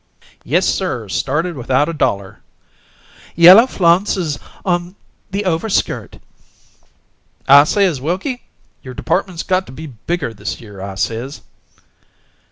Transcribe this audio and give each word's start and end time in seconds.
"Yes, 0.43 0.65
sir! 0.67 1.07
Started 1.09 1.55
without 1.55 1.87
a 1.87 1.93
dollar."... 1.93 2.39
"Yellow 3.35 3.67
flounces 3.67 4.39
on 4.65 4.95
the 5.29 5.45
overskirt"... 5.45 6.17
"I 7.47 7.65
says, 7.65 8.01
'Wilkie, 8.01 8.41
your 8.81 8.95
department's 8.95 9.43
got 9.43 9.67
to 9.67 9.71
go 9.71 9.93
bigger 10.07 10.33
this 10.33 10.59
year,' 10.59 10.81
I 10.81 10.95
says."... 10.95 11.41